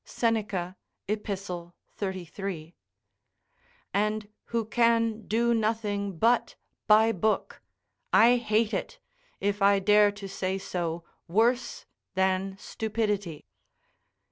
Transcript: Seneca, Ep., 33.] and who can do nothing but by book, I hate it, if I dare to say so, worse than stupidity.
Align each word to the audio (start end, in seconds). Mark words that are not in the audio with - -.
Seneca, 0.03 0.77
Ep., 1.07 1.27
33.] 1.27 2.75
and 3.93 4.29
who 4.45 4.65
can 4.65 5.27
do 5.27 5.53
nothing 5.53 6.17
but 6.17 6.55
by 6.87 7.11
book, 7.11 7.61
I 8.11 8.37
hate 8.37 8.73
it, 8.73 8.97
if 9.39 9.61
I 9.61 9.77
dare 9.77 10.11
to 10.11 10.27
say 10.27 10.57
so, 10.57 11.03
worse 11.27 11.85
than 12.15 12.57
stupidity. 12.57 13.45